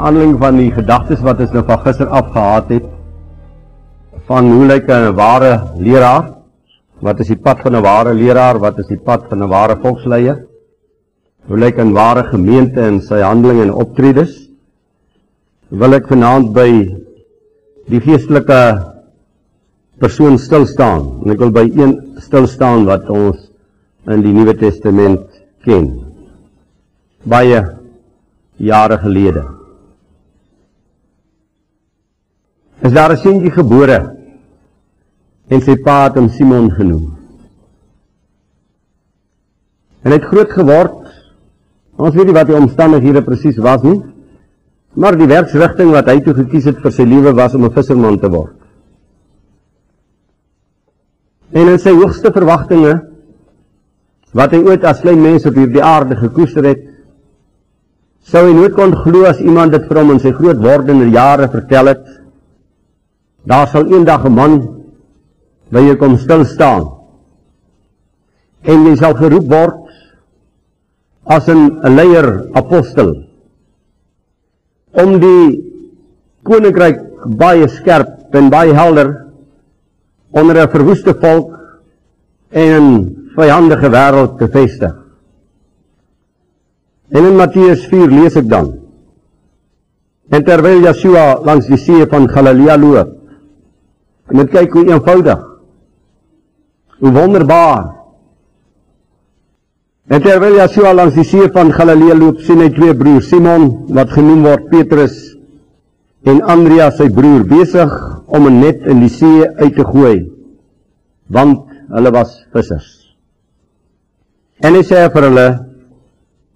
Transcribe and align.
aanleiding 0.00 0.38
van 0.40 0.56
die 0.56 0.70
gedagtes 0.74 1.22
wat 1.26 1.40
ons 1.44 1.52
nou 1.54 1.62
van 1.68 1.80
gister 1.84 2.08
afgehaat 2.20 2.72
het 2.74 2.86
van 4.30 4.50
hoe 4.52 4.66
lyk 4.66 4.88
'n 4.88 5.14
ware 5.14 5.52
leraar? 5.76 6.34
Wat 7.00 7.20
is 7.20 7.28
die 7.28 7.36
pad 7.36 7.60
van 7.60 7.76
'n 7.76 7.82
ware 7.82 8.14
leraar? 8.14 8.58
Wat 8.58 8.78
is 8.78 8.86
die 8.86 8.98
pad 8.98 9.28
van 9.28 9.42
'n 9.42 9.48
ware 9.48 9.76
volksleier? 9.76 10.46
Hoe 11.46 11.58
lyk 11.58 11.78
'n 11.78 11.92
ware 11.92 12.22
gemeente 12.24 12.80
in 12.80 13.00
sy 13.00 13.20
handelinge 13.20 13.62
en 13.62 13.74
optredes? 13.74 14.50
Wil 15.68 15.94
ek 15.94 16.08
vanaand 16.08 16.52
by 16.52 16.70
die 17.90 18.00
geestelike 18.00 18.90
persoon 20.00 20.38
stil 20.38 20.66
staan. 20.66 21.20
En 21.24 21.34
ek 21.34 21.42
wil 21.42 21.52
by 21.52 21.66
een 21.76 21.94
stil 22.24 22.48
staan 22.48 22.86
wat 22.88 23.08
ons 23.12 23.50
in 24.08 24.24
die 24.24 24.32
Nuwe 24.32 24.56
Testament 24.56 25.26
ken. 25.66 25.90
Baie 27.28 27.60
jare 28.56 28.96
gelede. 29.02 29.59
Is 32.82 32.92
daar 32.92 33.12
'n 33.12 33.16
seentjie 33.16 33.50
gebore 33.50 34.16
en 35.48 35.60
sy 35.60 35.76
pa 35.76 36.04
het 36.04 36.14
hom 36.14 36.28
Simon 36.28 36.70
genoem. 36.70 37.16
En 40.02 40.12
hy 40.12 40.16
het 40.16 40.30
groot 40.30 40.50
geword. 40.50 40.96
Ons 41.96 42.14
weet 42.14 42.26
nie 42.26 42.36
wat 42.36 42.46
die 42.46 42.56
omstandighede 42.56 43.22
presies 43.22 43.58
was 43.58 43.82
nie. 43.82 44.00
Maar 44.94 45.16
die 45.16 45.28
werksrigting 45.30 45.90
wat 45.92 46.08
hy 46.10 46.20
toe 46.24 46.34
gekies 46.34 46.64
het 46.70 46.80
vir 46.82 46.94
sy 46.94 47.04
lewe 47.04 47.34
was 47.34 47.54
om 47.54 47.64
'n 47.64 47.74
visserman 47.74 48.18
te 48.18 48.30
word. 48.30 48.54
En 51.52 51.68
in 51.68 51.78
sy 51.78 51.90
hoogste 51.90 52.32
verwagtinge 52.32 52.94
wat 54.32 54.52
hy 54.54 54.62
ooit 54.62 54.84
as 54.84 55.00
klein 55.00 55.22
mens 55.22 55.46
op 55.46 55.54
hierdie 55.54 55.82
aarde 55.82 56.16
gekoester 56.16 56.64
het, 56.64 56.82
sou 58.22 58.46
hy 58.46 58.54
nooit 58.54 58.74
kon 58.74 58.94
glo 58.94 59.24
as 59.24 59.40
iemand 59.40 59.72
dit 59.72 59.88
vir 59.88 59.98
hom 59.98 60.10
in 60.10 60.20
sy 60.20 60.30
groot 60.30 60.56
wordende 60.56 61.10
jare 61.10 61.48
vertel 61.48 61.86
het. 61.86 62.19
Daar 63.44 63.68
sal 63.68 63.86
eendag 63.86 64.24
'n 64.24 64.34
man 64.34 64.54
by 65.70 65.80
jou 65.80 65.96
kom 65.96 66.16
stil 66.18 66.44
staan. 66.44 66.90
En 68.62 68.84
jy 68.84 68.96
sal 68.96 69.14
geroep 69.14 69.48
word 69.48 69.76
as 71.24 71.48
'n 71.48 71.80
leier 71.96 72.48
apostel 72.52 73.14
om 74.92 75.20
die 75.20 75.44
koninkryk 76.42 76.98
baie 77.38 77.68
skerp 77.68 78.34
en 78.34 78.50
baie 78.50 78.74
helder 78.74 79.26
onder 80.30 80.56
'n 80.62 80.70
verwoeste 80.70 81.14
volk 81.14 81.50
en 82.50 82.82
'n 82.82 83.30
vyandige 83.36 83.88
wêreld 83.90 84.38
te 84.38 84.48
vestig. 84.48 84.94
En 87.10 87.24
in 87.24 87.36
Matteus 87.36 87.86
4 87.86 88.10
lees 88.10 88.36
ek 88.36 88.48
dan: 88.48 88.78
En 90.30 90.44
terwyl 90.44 90.82
Yeshua 90.82 91.40
langs 91.42 91.66
die 91.66 91.76
see 91.76 92.06
van 92.06 92.28
Galilea 92.28 92.76
loop, 92.78 93.19
en 94.30 94.36
net 94.36 94.52
kyk 94.52 94.76
hoe 94.76 94.86
eenvoudig, 94.88 95.40
hoe 97.00 97.12
wonderbaar. 97.12 97.88
En 100.10 100.22
terwyl 100.22 100.58
Yeshua 100.58 100.92
langs 100.94 101.14
die 101.14 101.26
see 101.26 101.50
van 101.54 101.72
Galilea 101.74 102.16
loop, 102.18 102.40
sien 102.42 102.62
hy 102.62 102.70
twee 102.74 102.94
broers, 102.98 103.28
Simon 103.30 103.68
wat 103.94 104.10
genoem 104.14 104.42
word 104.48 104.70
Petrus 104.72 105.18
en 106.28 106.42
Andreas 106.42 106.98
sy 106.98 107.08
broer 107.14 107.46
besig 107.48 107.92
om 108.26 108.46
'n 108.46 108.60
net 108.60 108.86
in 108.86 109.00
die 109.00 109.08
see 109.08 109.46
uit 109.46 109.74
te 109.76 109.84
gooi 109.84 110.30
want 111.30 111.70
hulle 111.94 112.10
was 112.10 112.34
vissers. 112.52 113.16
En 114.62 114.74
hy 114.74 114.82
sê 114.82 115.08
vir 115.12 115.22
hulle: 115.22 115.48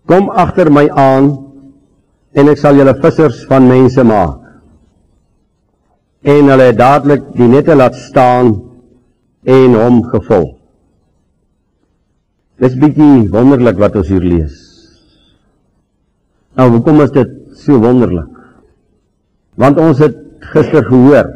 "Kom 0.06 0.30
agter 0.30 0.70
my 0.70 0.88
aan 0.90 1.30
en 2.34 2.48
ek 2.48 2.58
sal 2.58 2.76
julle 2.76 2.94
vissers 3.00 3.46
van 3.48 3.68
mense 3.68 4.04
maak." 4.04 4.43
En 6.24 6.50
hulle 6.50 6.70
het 6.70 6.78
dadelik 6.80 7.24
die 7.36 7.48
nette 7.48 7.76
laat 7.76 7.96
staan 8.00 8.54
en 9.44 9.76
hom 9.76 10.02
gevolg. 10.08 10.54
Dis 12.62 12.76
bietjie 12.80 13.26
wonderlik 13.32 13.80
wat 13.82 13.96
ons 14.00 14.08
hier 14.08 14.24
lees. 14.24 14.60
Nou, 16.54 16.70
hoekom 16.76 17.02
is 17.04 17.12
dit 17.12 17.32
so 17.58 17.80
wonderlik? 17.82 18.30
Want 19.60 19.78
ons 19.82 20.00
het 20.00 20.16
gister 20.54 20.86
gehoor 20.86 21.32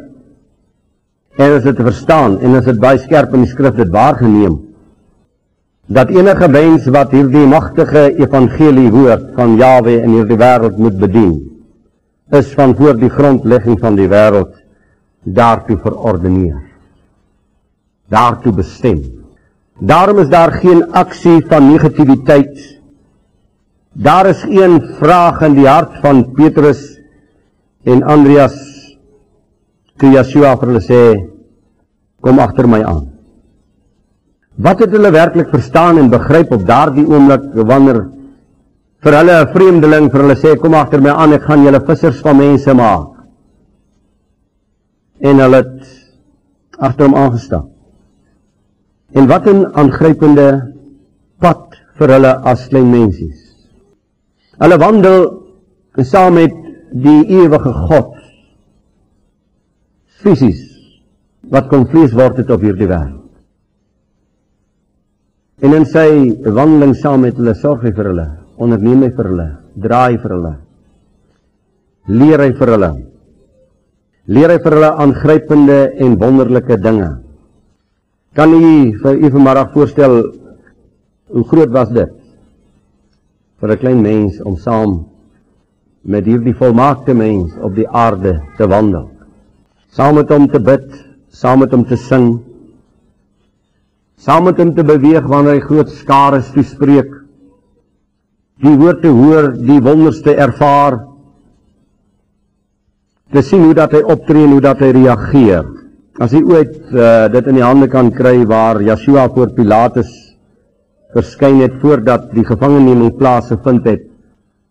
en 1.39 1.55
as 1.55 1.63
dit 1.63 1.77
te 1.77 1.85
verstaan 1.85 2.37
en 2.43 2.57
as 2.59 2.65
dit 2.67 2.79
baie 2.81 2.99
skerp 2.99 3.35
in 3.35 3.45
die 3.45 3.51
skrif 3.51 3.77
dit 3.77 3.91
waargeneem 3.93 4.57
dat 5.89 6.11
enige 6.13 6.49
mens 6.51 6.85
wat 6.93 7.13
hierdie 7.15 7.45
magtige 7.49 8.09
evangelie 8.19 8.89
hoor 8.93 9.21
van 9.37 9.55
Jawe 9.57 9.95
in 10.03 10.17
hierdie 10.17 10.37
wêreld 10.39 10.77
moet 10.77 10.99
bedien 11.01 11.37
is 12.35 12.51
van 12.57 12.75
voor 12.77 12.99
die 12.99 13.09
grondlegging 13.09 13.79
van 13.81 13.97
die 13.97 14.09
wêreld 14.11 14.58
daartoe 15.23 15.77
verordeneer 15.77 16.61
daartoe 18.09 18.53
bestem 18.53 19.01
daarom 19.79 20.19
is 20.19 20.29
daar 20.29 20.51
geen 20.51 20.83
aksie 20.91 21.39
van 21.47 21.71
negativiteit 21.71 22.79
daar 23.93 24.25
is 24.29 24.43
een 24.47 24.81
vraag 24.99 25.41
in 25.41 25.53
die 25.53 25.67
hart 25.67 25.99
van 26.01 26.31
Petrus 26.33 26.99
en 27.83 28.03
Andreas 28.03 28.57
toe 29.99 30.11
Yeshua 30.13 30.55
vir 30.59 30.71
hulle 30.71 30.83
sê 30.83 31.01
kom 32.23 32.39
agter 32.39 32.67
my 32.67 32.81
aan. 32.83 33.05
Wat 34.59 34.81
het 34.83 34.91
hulle 34.95 35.11
werklik 35.15 35.51
verstaan 35.53 35.99
en 35.99 36.11
begryp 36.11 36.51
op 36.55 36.65
daardie 36.67 37.05
oomblik 37.07 37.45
wanneer 37.67 38.01
vir 39.03 39.17
hulle 39.19 39.37
vreemdeling 39.53 40.09
vir 40.11 40.25
hulle 40.25 40.37
sê 40.39 40.55
kom 40.59 40.75
agter 40.75 41.03
my 41.03 41.15
aan 41.15 41.35
ek 41.37 41.47
gaan 41.47 41.63
julle 41.63 41.81
vissers 41.87 42.19
van 42.23 42.39
mense 42.39 42.75
maak. 42.75 43.18
En 45.19 45.41
hulle 45.43 45.61
het 45.63 45.87
agter 46.79 47.05
hom 47.05 47.15
aangestap. 47.15 47.67
En 49.11 49.27
wat 49.27 49.47
'n 49.47 49.65
aangrypende 49.73 50.73
pad 51.39 51.75
vir 51.97 52.07
hulle 52.15 52.33
as 52.43 52.67
klein 52.67 52.91
mensies. 52.91 53.39
Hulle 54.59 54.77
wandel 54.77 55.43
saam 55.97 56.33
met 56.33 56.53
die 56.91 57.25
ewige 57.27 57.73
God 57.73 58.15
fisies 60.23 60.61
wat 61.49 61.69
kon 61.71 61.87
vlees 61.89 62.13
word 62.13 62.37
het 62.37 62.51
op 62.51 62.61
hierdie 62.61 62.87
wêreld. 62.87 63.25
En 65.59 65.75
in 65.75 65.85
sy 65.85 66.07
wandeling 66.55 66.95
saam 66.95 67.25
met 67.25 67.35
hulle 67.39 67.55
sorg 67.57 67.83
hy 67.83 67.91
vir 67.95 68.11
hulle, 68.11 68.27
onderneem 68.59 69.03
hy 69.03 69.09
vir 69.15 69.27
hulle, 69.31 69.47
draai 69.75 70.17
vir 70.17 70.35
hulle. 70.35 70.53
Leer 72.07 72.43
hy 72.45 72.51
vir 72.59 72.73
hulle. 72.75 72.91
Leer 74.29 74.53
hy 74.53 74.59
vir 74.63 74.77
hulle 74.77 74.91
aangrypende 75.03 75.79
en 76.05 76.17
wonderlike 76.21 76.77
dinge. 76.83 77.09
Kan 78.37 78.53
u 78.53 78.93
vir 79.03 79.15
u 79.17 79.31
vanmiddag 79.35 79.73
voorstel 79.73 80.17
hoe 81.33 81.45
groot 81.49 81.71
was 81.73 81.89
dit 81.89 82.11
vir 83.59 83.71
'n 83.71 83.77
klein 83.77 84.01
mens 84.01 84.41
om 84.41 84.55
saam 84.57 85.05
met 86.03 86.25
hierdie 86.25 86.53
volmaakte 86.53 87.13
mens 87.13 87.51
op 87.61 87.75
die 87.75 87.87
aarde 87.87 88.41
te 88.57 88.67
wandel? 88.67 89.09
saam 89.91 90.19
met 90.19 90.29
hom 90.29 90.45
te 90.49 90.59
bid, 90.61 90.85
saam 91.33 91.63
met 91.63 91.73
hom 91.73 91.83
te 91.87 91.97
sing, 91.97 92.27
saam 94.19 94.45
met 94.45 94.59
hom 94.61 94.73
te 94.77 94.85
beweeg 94.85 95.25
wanneer 95.29 95.57
hy 95.57 95.65
groot 95.65 95.93
skare 95.97 96.41
toespreek, 96.53 97.15
die 98.61 98.75
woord 98.77 99.01
te 99.01 99.11
hoor, 99.13 99.53
die 99.55 99.79
wonders 99.81 100.21
te 100.21 100.35
ervaar, 100.35 100.99
te 103.33 103.43
sien 103.45 103.61
hoe 103.63 103.75
dat 103.77 103.93
hy 103.93 104.01
optree 104.09 104.47
en 104.47 104.55
hoe 104.55 104.63
dat 104.63 104.79
hy 104.81 104.89
reageer. 104.95 105.67
As 106.19 106.33
hy 106.35 106.41
ooit 106.43 106.73
uh, 106.91 107.27
dit 107.31 107.47
in 107.47 107.59
die 107.59 107.65
hande 107.65 107.87
kan 107.91 108.09
kry 108.11 108.41
waar 108.49 108.81
Yeshua 108.83 109.27
voor 109.35 109.53
Pilatus 109.55 110.09
verskyn 111.13 111.61
het 111.63 111.79
voordat 111.81 112.29
die 112.35 112.45
gevangeneming 112.45 113.15
plaasgevind 113.17 113.87
het 113.89 114.05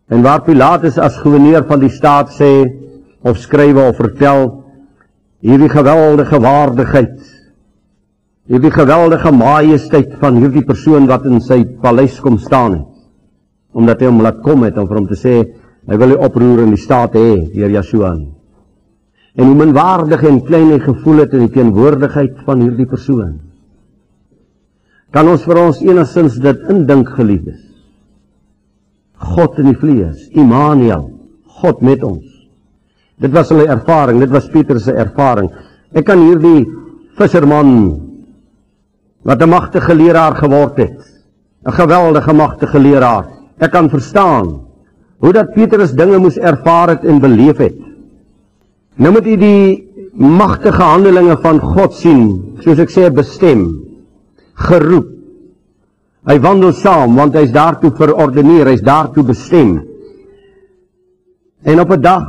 en 0.09 0.23
waar 0.23 0.45
Pilatus 0.45 0.97
as 1.01 1.19
goewerneur 1.19 1.65
van 1.67 1.83
die 1.83 1.91
staat 1.91 2.31
sê 2.35 2.51
of 3.27 3.41
skrywe 3.41 3.89
of 3.91 3.99
vertel 3.99 4.47
hierdie 5.43 5.69
geweldige 5.71 6.39
waardigheid 6.39 7.19
hierdie 8.49 8.71
geweldige 8.71 9.33
majesteit 9.35 10.15
van 10.23 10.39
hierdie 10.39 10.63
persoon 10.65 11.11
wat 11.11 11.27
in 11.27 11.43
sy 11.43 11.61
paleis 11.83 12.17
kom 12.23 12.39
staan 12.39 12.79
het 12.79 12.87
omdat 13.75 13.99
hy 13.99 14.09
hom 14.09 14.23
laat 14.23 14.39
kom 14.45 14.63
het 14.63 14.79
om 14.79 14.87
vir 14.87 15.01
hom 15.01 15.11
te 15.11 15.19
sê 15.19 15.37
hy 15.43 15.99
wil 15.99 16.15
hy 16.15 16.23
oproer 16.23 16.63
in 16.63 16.75
die 16.75 16.83
staat 16.87 17.19
hê 17.19 17.29
deur 17.51 17.75
Yeshua 17.81 18.15
en 19.39 19.45
hoe 19.47 19.59
minwaardig 19.61 20.25
en 20.27 20.41
klein 20.47 20.73
hy 20.73 20.79
gevoel 20.83 21.23
het 21.23 21.35
in 21.37 21.45
die 21.47 21.55
teenwoordigheid 21.55 22.41
van 22.47 22.65
hierdie 22.65 22.89
persoon 22.89 23.37
kan 25.15 25.29
ons 25.31 25.45
vir 25.47 25.61
ons 25.63 25.79
enigstens 25.85 26.37
dit 26.43 26.67
indink 26.73 27.13
geliefdes 27.17 27.63
God 29.35 29.57
in 29.59 29.71
die 29.71 29.79
vlees 29.79 30.27
Immanuel 30.35 31.09
God 31.61 31.81
met 31.83 32.03
ons 32.07 32.39
Dit 33.19 33.33
was 33.35 33.49
hulle 33.51 33.67
ervaring, 33.67 34.21
dit 34.23 34.31
was 34.31 34.47
Petrus 34.51 34.85
se 34.87 34.93
ervaring. 34.95 35.49
Ek 35.91 36.05
kan 36.07 36.21
hierdie 36.23 36.63
visserman 37.19 37.73
wat 39.27 39.41
'n 39.43 39.49
magtige 39.49 39.93
leraar 39.93 40.35
geword 40.39 40.77
het, 40.77 40.99
'n 41.67 41.71
geweldige 41.71 42.33
magtige 42.33 42.79
leraar. 42.79 43.25
Ek 43.59 43.71
kan 43.71 43.89
verstaan 43.89 44.69
Hoe 45.19 45.33
dat 45.33 45.51
Petrus 45.53 45.91
dinge 45.91 46.17
moes 46.17 46.37
ervaar 46.37 46.89
het 46.89 47.03
en 47.03 47.19
beleef 47.19 47.57
het. 47.57 47.75
Nou 48.99 49.13
moet 49.15 49.27
u 49.27 49.35
die 49.39 49.63
magtige 50.19 50.83
handelinge 50.83 51.37
van 51.39 51.61
God 51.63 51.95
sien, 51.95 52.25
soos 52.59 52.81
ek 52.83 52.91
sê 52.91 53.07
bestem, 53.15 53.63
geroep. 54.67 55.15
Hy 56.27 56.35
wandel 56.43 56.73
saam 56.75 57.15
want 57.15 57.37
hy's 57.39 57.53
daartoe 57.55 57.93
verordeneer, 57.95 58.67
hy's 58.67 58.83
daartoe 58.83 59.23
bestem. 59.29 59.77
En 61.63 61.79
op 61.79 61.91
'n 61.95 62.01
dag 62.01 62.27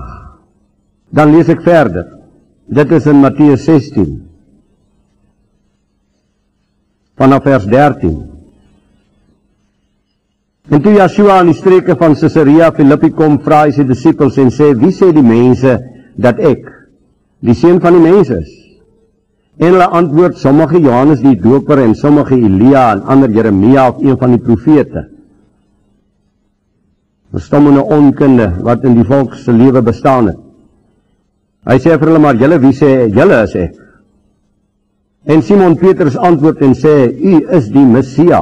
dan 1.10 1.34
lees 1.34 1.48
ek 1.48 1.62
verder. 1.62 2.06
Dit 2.66 2.92
is 2.92 3.06
in 3.06 3.20
Matteus 3.20 3.64
16 3.64 4.26
vanaf 7.16 7.42
vers 7.42 7.64
13. 7.66 8.30
En 10.70 10.82
toe 10.82 10.92
Yeshua 10.92 11.38
aan 11.38 11.46
die 11.46 11.54
streke 11.54 11.96
van 11.96 12.14
Caesarea 12.14 12.70
Philippi 12.72 13.10
kom, 13.10 13.40
vra 13.42 13.64
hy 13.64 13.72
sy 13.72 13.84
disippels 13.84 14.38
en 14.38 14.50
sê: 14.50 14.72
"Wie 14.78 14.92
sê 14.92 15.12
die 15.12 15.22
mense 15.22 15.99
dat 16.20 16.38
ek 16.38 16.66
die 17.40 17.54
seun 17.54 17.80
van 17.80 17.96
die 17.96 18.04
mens 18.04 18.30
is?" 18.30 18.50
En 19.60 19.74
hulle 19.74 19.86
antwoord: 19.86 20.38
"Sommige 20.38 20.80
Johannes 20.80 21.20
die 21.20 21.36
Doper 21.36 21.78
en 21.78 21.94
sommige 21.94 22.34
Elia 22.34 22.92
en 22.92 23.02
ander 23.02 23.30
Jeremia 23.30 23.88
of 23.88 24.02
een 24.02 24.18
van 24.18 24.30
die 24.30 24.40
profete." 24.40 25.08
Verstommende 27.30 27.82
onkunde 27.82 28.52
wat 28.62 28.84
in 28.84 28.94
die 28.94 29.04
volk 29.04 29.34
se 29.34 29.52
lewe 29.52 29.82
bestaan 29.82 30.26
het. 30.26 30.38
Hy 31.68 31.76
sê 31.78 31.98
vir 31.98 32.08
hulle: 32.08 32.18
"Maar 32.18 32.36
julle, 32.36 32.58
wie 32.58 32.72
sê 32.72 33.08
julle 33.12 33.42
is 33.42 33.54
ek?" 33.54 33.74
En 35.24 35.42
Simon 35.42 35.76
Petrus 35.76 36.16
antwoord 36.16 36.62
en 36.62 36.74
sê: 36.74 37.12
"U 37.12 37.44
is 37.56 37.68
die 37.68 37.84
Messia, 37.84 38.40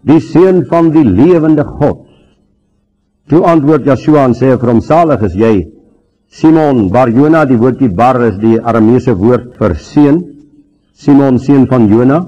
die 0.00 0.20
seun 0.20 0.64
van 0.64 0.90
die 0.90 1.04
lewende 1.04 1.64
God." 1.64 2.06
Toe 3.28 3.44
antwoord 3.44 3.84
Joshua 3.84 4.24
en 4.24 4.34
sê 4.34 4.56
vir 4.56 4.70
hom: 4.70 4.80
"Salig 4.80 5.22
is 5.22 5.34
jy, 5.34 5.68
Simon 6.34 6.88
Bar-Jona, 6.90 7.44
die 7.46 7.58
woordjie 7.60 7.92
bar 7.94 8.18
is 8.26 8.40
die 8.42 8.56
Arameese 8.58 9.12
woord 9.14 9.52
vir 9.60 9.76
seun, 9.78 10.16
Simon 10.98 11.38
seun 11.38 11.68
van 11.70 11.86
Jona, 11.86 12.24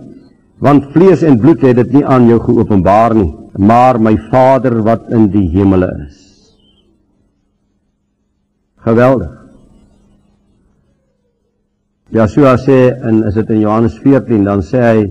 want 0.63 0.93
vlees 0.93 1.25
en 1.27 1.41
bloed 1.43 1.65
het 1.67 1.81
dit 1.81 1.97
nie 1.99 2.05
aan 2.07 2.29
jou 2.31 2.39
geopenbaar 2.45 3.17
nie, 3.19 3.33
maar 3.59 3.99
my 3.99 4.15
Vader 4.31 4.79
wat 4.87 5.11
in 5.11 5.27
die 5.35 5.49
hemele 5.51 5.91
is." 6.07 6.23
Geweldig. 8.87 9.35
Joshua 12.15 12.55
sê 12.63 12.95
en 13.03 13.25
is 13.27 13.35
dit 13.35 13.51
in 13.51 13.61
Johannes 13.61 13.99
14 13.99 14.45
dan 14.47 14.63
sê 14.63 14.87
hy 14.87 15.05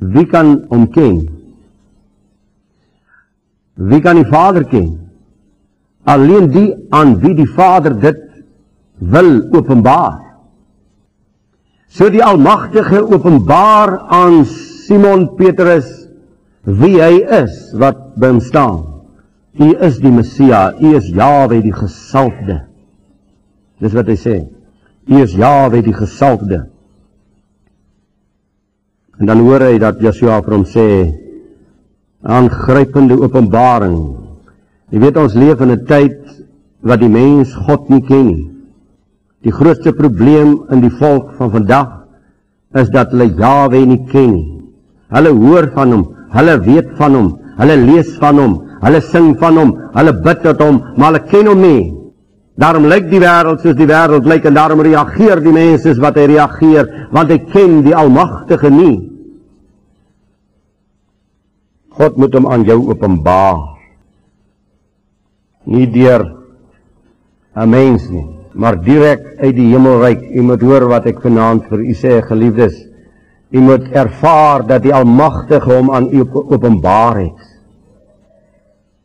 wie 0.00 0.24
kan 0.24 0.64
hom 0.70 0.88
ken? 0.88 1.26
Wie 3.76 4.00
kan 4.00 4.16
die 4.16 4.30
Vader 4.30 4.64
ken? 4.64 5.03
Alleen 6.04 6.50
die 6.52 6.68
aan 6.92 7.16
wie 7.22 7.34
die 7.34 7.48
Vader 7.48 7.96
dit 8.00 8.20
wil 8.98 9.48
openbaar. 9.52 10.20
So 11.88 12.10
die 12.10 12.24
Almagtige 12.24 13.04
openbaar 13.06 13.98
aan 14.12 14.42
Simon 14.44 15.28
Petrus 15.38 15.86
wie 16.64 16.98
hy 17.00 17.22
is 17.42 17.72
wat 17.78 18.16
by 18.18 18.32
hom 18.32 18.40
staan. 18.42 18.82
U 19.54 19.68
is 19.86 20.00
die 20.02 20.10
Messia, 20.10 20.72
u 20.80 20.94
is 20.98 21.06
Jahwe 21.14 21.60
die 21.62 21.74
gesalfde. 21.74 22.64
Dis 23.78 23.94
wat 23.94 24.08
hy 24.10 24.16
sê. 24.18 24.36
U 25.06 25.20
is 25.22 25.36
Jahwe 25.38 25.82
die 25.84 25.94
gesalfde. 25.94 26.64
En 29.20 29.30
dan 29.30 29.44
hoor 29.46 29.62
hy 29.68 29.76
dat 29.78 30.00
Joshua 30.02 30.40
vir 30.42 30.56
hom 30.56 30.66
sê 30.66 30.88
aangrypende 32.24 33.20
openbaring. 33.20 34.23
Jy 34.94 35.00
weet 35.02 35.16
ons 35.18 35.34
leef 35.34 35.58
in 35.64 35.72
'n 35.74 35.86
tyd 35.90 36.18
wat 36.86 37.00
die 37.02 37.10
mens 37.10 37.50
God 37.66 37.88
nie 37.90 38.04
ken 38.06 38.26
nie. 38.26 38.50
Die 39.42 39.50
grootste 39.50 39.92
probleem 39.92 40.52
in 40.70 40.80
die 40.84 40.94
volk 41.00 41.32
van 41.38 41.50
vandag 41.50 41.88
is 42.74 42.88
dat 42.94 43.10
hulle 43.10 43.34
Jahwe 43.34 43.80
nie 43.86 44.06
ken 44.12 44.30
nie. 44.32 44.60
Hulle 45.10 45.32
hoor 45.34 45.66
van 45.74 45.92
hom, 45.92 46.04
hulle 46.30 46.60
weet 46.60 46.94
van 46.96 47.14
hom, 47.14 47.28
hulle 47.58 47.76
lees 47.76 48.14
van 48.22 48.38
hom, 48.38 48.54
hulle 48.86 49.00
sing 49.00 49.34
van 49.42 49.56
hom, 49.56 49.74
hulle 49.94 50.12
bid 50.12 50.42
tot 50.42 50.62
hom, 50.62 50.80
maar 50.96 51.12
hulle 51.12 51.26
ken 51.26 51.46
hom 51.46 51.60
nie. 51.60 51.92
Daarom 52.56 52.86
lyk 52.86 53.10
die 53.10 53.20
wêreld 53.20 53.60
soos 53.60 53.74
die 53.74 53.90
wêreld 53.90 54.26
lyk 54.26 54.46
en 54.46 54.54
daarom 54.54 54.80
reageer 54.80 55.42
die 55.42 55.52
mense 55.52 55.88
soos 55.88 55.98
wat 55.98 56.14
hy 56.14 56.28
reageer, 56.36 57.08
want 57.10 57.30
hy 57.30 57.38
ken 57.50 57.82
die 57.82 57.94
Almagtige 57.94 58.70
nie. 58.70 59.10
God 61.90 62.16
moet 62.16 62.34
hom 62.34 62.46
aan 62.46 62.62
jou 62.62 62.78
openbaar. 62.90 63.73
Nie 65.64 65.90
deur 65.90 66.24
'n 67.54 67.68
mens 67.68 68.08
nie, 68.10 68.26
maar 68.52 68.80
direk 68.82 69.36
uit 69.38 69.54
die 69.54 69.70
hemelryk. 69.70 70.22
U 70.34 70.42
moet 70.42 70.60
hoor 70.60 70.88
wat 70.90 71.06
ek 71.06 71.22
vanaand 71.22 71.68
vir 71.70 71.78
u 71.78 71.94
sê, 71.94 72.20
geliefdes. 72.22 72.74
U 73.54 73.60
moet 73.60 73.86
ervaar 73.94 74.66
dat 74.66 74.82
die 74.82 74.94
Almagtige 74.94 75.70
hom 75.70 75.90
aan 75.94 76.08
u 76.10 76.24
openbaar 76.32 77.16
het. 77.16 77.42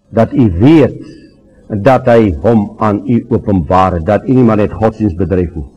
Dat 0.10 0.34
u 0.34 0.52
weet 0.60 1.06
dat 1.70 2.08
hy 2.10 2.34
hom 2.42 2.74
aan 2.78 3.04
u 3.06 3.26
openbaar 3.30 4.00
dat 4.04 4.26
u 4.26 4.34
nie 4.34 4.44
maar 4.44 4.58
net 4.58 4.74
godsdienst 4.74 5.18
bedryf 5.18 5.54
nie. 5.56 5.68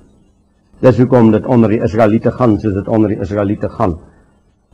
Dis 0.81 0.99
hoekom 0.99 1.31
dit 1.31 1.47
onder 1.47 1.71
die 1.71 1.83
Israeliete 1.83 2.33
gaan 2.33 2.57
soos 2.61 2.75
dit 2.75 2.89
onder 2.89 3.13
die 3.13 3.21
Israeliete 3.21 3.69
gaan. 3.69 3.99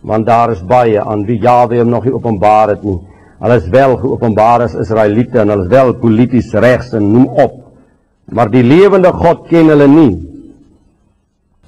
Want 0.00 0.26
daar 0.26 0.50
is 0.54 0.62
baie 0.62 1.02
aan 1.02 1.26
wie 1.26 1.40
Jahwe 1.42 1.80
hom 1.82 1.90
nog 1.90 2.04
nie 2.04 2.14
openbaar 2.14 2.68
het 2.68 2.82
nie. 2.82 3.00
Hulle 3.38 3.58
is 3.60 3.68
wel 3.70 3.96
geopenbaar 4.00 4.64
as 4.66 4.74
Israeliete 4.74 5.42
en 5.42 5.52
hulle 5.52 5.66
is 5.66 5.72
wel 5.72 5.94
polities 6.02 6.50
regs 6.54 6.92
en 6.98 7.12
noem 7.12 7.28
op. 7.38 7.60
Maar 8.34 8.50
die 8.52 8.64
lewende 8.66 9.12
God 9.14 9.46
ken 9.48 9.70
hulle 9.72 9.86
nie. 9.88 10.12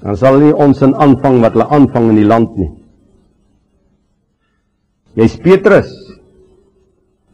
Dan 0.01 0.17
sal 0.17 0.39
nie 0.41 0.53
ons 0.53 0.81
in 0.85 0.95
aanvang 0.95 1.39
wat 1.43 1.55
hulle 1.55 1.69
aanvang 1.71 2.09
in 2.11 2.19
die 2.21 2.27
land 2.27 2.57
nie. 2.59 2.71
Jy's 5.19 5.37
Petrus. 5.43 5.91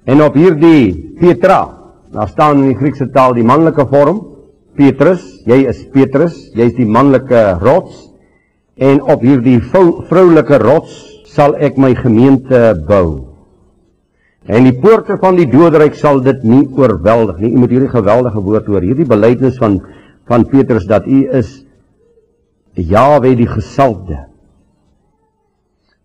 En 0.08 0.22
op 0.24 0.38
hierdie 0.40 1.16
Petra 1.20 1.78
Daar 2.12 2.28
staan 2.28 2.62
in 2.64 2.70
die 2.72 2.78
Griekse 2.80 3.10
taal 3.12 3.34
die 3.36 3.44
manlike 3.44 3.84
vorm 3.92 4.22
Petrus, 4.78 5.24
jy 5.50 5.66
is 5.68 5.82
Petrus, 5.92 6.38
jy's 6.56 6.76
die 6.78 6.88
manlike 6.88 7.58
rots 7.60 8.06
en 8.80 9.02
op 9.02 9.26
hierdie 9.26 9.58
vroulike 9.60 10.60
rots 10.62 10.96
sal 11.28 11.58
ek 11.60 11.80
my 11.82 11.92
gemeente 11.98 12.72
bou. 12.88 13.27
En 14.48 14.64
die 14.64 14.76
poorte 14.80 15.18
van 15.20 15.36
die 15.36 15.48
doodryk 15.52 15.98
sal 16.00 16.22
dit 16.24 16.44
nie 16.48 16.64
oorweldig 16.78 17.42
nie. 17.44 17.52
U 17.52 17.64
moet 17.64 17.74
hierdie 17.76 17.92
geweldige 17.92 18.44
woord 18.44 18.70
hoor. 18.72 18.86
Hierdie 18.86 19.08
belydenis 19.08 19.60
van 19.60 19.82
van 20.28 20.44
Petrus 20.44 20.84
dat 20.88 21.06
u 21.08 21.22
is 21.32 21.64
Jahwe 22.76 23.32
die 23.40 23.48
gesalfde. 23.48 24.26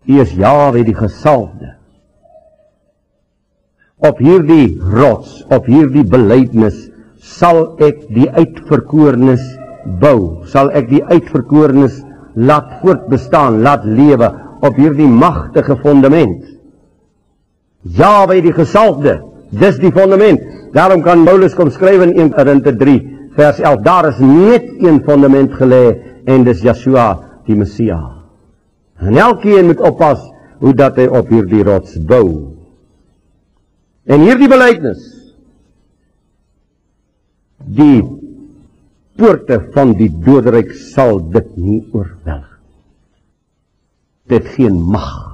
U 0.07 0.19
is 0.23 0.31
Jahwe 0.31 0.85
die 0.87 0.95
gesalfde 0.95 1.73
op 4.03 4.19
hierdie 4.19 4.79
rots, 4.91 5.43
op 5.47 5.67
hierdie 5.69 6.03
belydenis 6.03 6.89
sal 7.23 7.77
ek 7.83 8.01
die 8.11 8.27
uitverkorenes 8.35 9.43
bou, 10.01 10.43
sal 10.51 10.71
ek 10.75 10.89
die 10.89 11.03
uitverkorenes 11.07 12.01
laat 12.35 12.81
voortbestaan, 12.81 13.61
laat 13.63 13.85
lewe 13.87 14.27
op 14.63 14.75
hierdie 14.79 15.07
magtige 15.07 15.77
fondament. 15.79 16.43
Jawe 17.83 18.39
die 18.41 18.53
gesalfde, 18.55 19.17
dis 19.51 19.79
die 19.81 19.91
fondament. 19.91 20.41
Daarom 20.73 21.03
kan 21.03 21.25
Paulus 21.27 21.55
kom 21.55 21.71
skryf 21.71 22.01
in 22.05 22.15
1 22.15 22.31
Korinte 22.33 22.73
3 22.79 22.99
vers 23.35 23.59
11, 23.59 23.81
daar 23.81 24.07
is 24.11 24.19
net 24.21 24.69
een 24.81 25.01
fondament 25.05 25.53
gelê 25.57 25.83
en 26.29 26.45
dis 26.45 26.61
Yeshua 26.63 27.07
die 27.47 27.57
Messia. 27.57 27.99
En 29.01 29.17
elkeen 29.17 29.67
moet 29.67 29.81
oppas 29.81 30.21
hoe 30.61 30.73
dat 30.77 30.99
hy 31.01 31.09
op 31.11 31.31
hierdie 31.33 31.63
rots 31.65 31.97
bou. 32.07 32.53
En 34.05 34.23
hierdie 34.23 34.49
belydenis 34.51 35.09
die 37.63 38.03
poorte 39.17 39.59
van 39.73 39.93
die 39.97 40.11
doderyk 40.11 40.73
sal 40.93 41.19
dit 41.33 41.53
nie 41.57 41.81
oorweldig. 41.91 42.49
Dit 44.29 44.47
geen 44.55 44.77
mag 44.77 45.32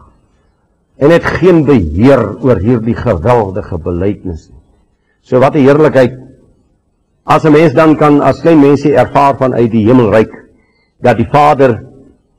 en 1.00 1.14
dit 1.14 1.28
geen 1.40 1.64
beheer 1.68 2.24
oor 2.44 2.60
hierdie 2.60 2.98
geweldige 2.98 3.78
belydenis 3.80 4.50
nie. 4.50 4.60
So 5.22 5.40
wat 5.40 5.56
'n 5.56 5.64
heerlikheid 5.64 6.18
as 7.24 7.46
'n 7.46 7.52
mens 7.52 7.74
dan 7.74 7.96
kan 7.96 8.22
as 8.22 8.42
klein 8.42 8.60
mense 8.60 8.90
ervaar 8.94 9.38
vanuit 9.38 9.72
die 9.72 9.86
hemelryk 9.86 10.34
dat 11.02 11.18
die 11.18 11.30
Vader 11.30 11.86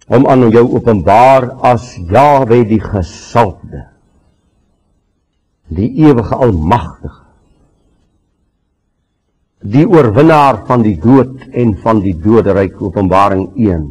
hom 0.09 0.27
aan 0.27 0.51
jou 0.51 0.67
openbaar 0.75 1.51
as 1.63 1.97
Jahwe 1.97 2.65
die 2.67 2.81
gesalfde 2.81 3.87
die 5.69 5.91
ewige 6.03 6.35
almagtige 6.35 7.21
die 9.61 9.87
oorwinnaar 9.87 10.65
van 10.67 10.83
die 10.83 10.97
dood 10.97 11.47
en 11.53 11.77
van 11.77 12.01
die 12.01 12.17
doderyk 12.17 12.81
openbaring 12.83 13.51
1 13.57 13.87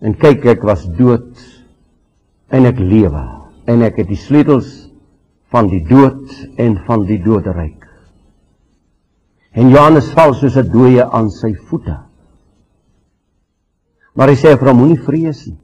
en 0.00 0.14
kyk 0.16 0.44
ek 0.44 0.62
was 0.62 0.86
dood 0.98 1.30
en 2.48 2.66
ek 2.66 2.80
lewe 2.80 3.43
en 3.66 3.82
ek 3.86 4.02
het 4.02 4.10
die 4.10 4.20
sleutels 4.20 4.70
van 5.54 5.68
die 5.70 5.82
dood 5.86 6.30
en 6.60 6.76
van 6.86 7.04
die 7.08 7.20
doderyk. 7.22 7.84
En 9.54 9.70
Johannes 9.70 10.10
val 10.16 10.34
soos 10.34 10.56
'n 10.56 10.70
dooie 10.70 11.04
aan 11.04 11.30
sy 11.30 11.54
voete. 11.54 11.96
Maar 14.14 14.28
hy 14.28 14.34
sê 14.34 14.58
vir 14.58 14.68
hom 14.68 14.78
moenie 14.78 15.00
vrees 15.00 15.46
nie. 15.46 15.58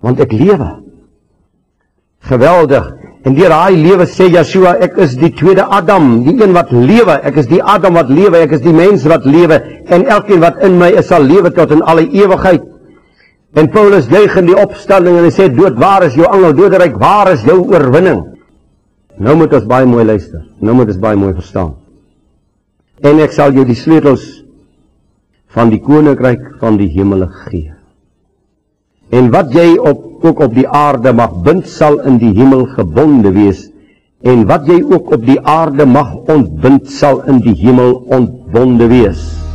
Want 0.00 0.20
ek 0.20 0.32
lewe. 0.32 0.82
Geweldig. 2.20 2.94
En 3.24 3.34
deur 3.34 3.48
daai 3.48 3.76
lewe 3.76 4.06
sê 4.06 4.28
Yeshua, 4.30 4.76
ek 4.80 4.96
is 5.02 5.16
die 5.16 5.32
tweede 5.34 5.64
Adam, 5.64 6.22
die 6.22 6.42
een 6.42 6.52
wat 6.52 6.70
lewe. 6.70 7.20
Ek 7.22 7.36
is 7.36 7.46
die 7.46 7.62
Adam 7.62 7.94
wat 7.94 8.08
lewe, 8.08 8.36
ek 8.36 8.52
is 8.52 8.60
die 8.60 8.72
mens 8.72 9.04
wat 9.04 9.24
lewe 9.24 9.60
en 9.86 10.06
elkeen 10.06 10.40
wat 10.40 10.62
in 10.62 10.78
my 10.78 10.90
is 10.90 11.08
sal 11.08 11.22
lewe 11.22 11.50
tot 11.50 11.70
in 11.70 11.82
alle 11.82 12.06
ewigheid. 12.06 12.75
En 13.56 13.70
Paulus 13.72 14.08
juig 14.12 14.34
in 14.36 14.50
die 14.50 14.58
opstanding 14.58 15.16
en 15.16 15.24
hy 15.24 15.32
sê 15.32 15.46
dood, 15.48 15.78
waar 15.80 16.04
is 16.04 16.16
jou 16.18 16.26
angel 16.28 16.52
doderyk? 16.58 16.98
Waar 17.00 17.32
is 17.32 17.44
jou 17.46 17.62
oorwinning? 17.64 18.20
Nou 19.16 19.36
moet 19.40 19.54
ons 19.56 19.68
baie 19.68 19.88
mooi 19.88 20.04
luister. 20.04 20.42
Nou 20.60 20.74
moet 20.76 20.92
ons 20.92 21.00
baie 21.00 21.16
mooi 21.16 21.32
verstaan. 21.32 21.72
En 23.00 23.22
ek 23.24 23.32
sal 23.32 23.56
jou 23.56 23.64
die 23.68 23.76
sleutels 23.76 24.26
van 25.56 25.72
die 25.72 25.80
koninkryk 25.80 26.58
van 26.60 26.76
die 26.76 26.90
hemele 26.92 27.30
gee. 27.46 27.72
En 29.16 29.30
wat 29.32 29.54
jy 29.54 29.76
op 29.78 30.04
ook 30.26 30.40
op 30.44 30.54
die 30.56 30.66
aarde 30.68 31.12
mag 31.16 31.32
bind 31.46 31.68
sal 31.70 32.00
in 32.08 32.18
die 32.20 32.32
hemel 32.36 32.66
gebonde 32.74 33.30
wees 33.36 33.68
en 34.26 34.46
wat 34.48 34.66
jy 34.68 34.80
ook 34.82 35.12
op 35.14 35.26
die 35.26 35.38
aarde 35.40 35.86
mag 35.86 36.14
ontbind 36.32 36.88
sal 36.90 37.20
in 37.30 37.38
die 37.44 37.54
hemel 37.60 38.00
ontbonde 38.16 38.88
wees. 38.90 39.45